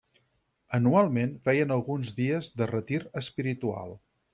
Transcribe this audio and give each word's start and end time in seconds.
Anualment, 0.77 1.37
feien 1.49 1.75
alguns 1.77 2.17
dies 2.23 2.53
de 2.63 2.71
retir 2.77 3.03
espiritual. 3.25 4.01